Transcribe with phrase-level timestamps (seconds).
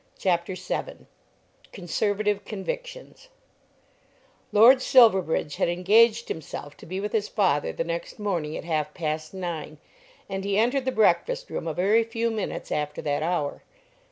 [0.17, 1.05] CHAPTER VII
[1.71, 3.29] Conservative Convictions
[4.51, 8.95] Lord Silverbridge had engaged himself to be with his father the next morning at half
[8.95, 9.77] past nine,
[10.27, 13.61] and he entered the breakfast room a very few minutes after that hour.